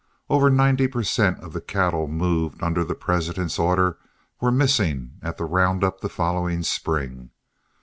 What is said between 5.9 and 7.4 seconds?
the following spring.